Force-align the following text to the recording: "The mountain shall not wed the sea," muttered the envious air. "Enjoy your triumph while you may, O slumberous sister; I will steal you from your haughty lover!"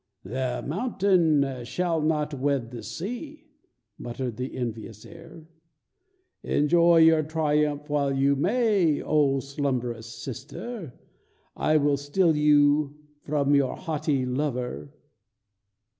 "The 0.23 0.63
mountain 0.65 1.63
shall 1.63 2.01
not 2.01 2.33
wed 2.33 2.71
the 2.71 2.81
sea," 2.81 3.51
muttered 3.99 4.35
the 4.35 4.57
envious 4.57 5.05
air. 5.05 5.47
"Enjoy 6.41 6.97
your 6.97 7.21
triumph 7.21 7.87
while 7.87 8.11
you 8.11 8.35
may, 8.35 8.99
O 9.03 9.39
slumberous 9.41 10.07
sister; 10.11 10.95
I 11.55 11.77
will 11.77 11.97
steal 11.97 12.35
you 12.35 12.95
from 13.21 13.53
your 13.53 13.75
haughty 13.75 14.25
lover!" 14.25 14.91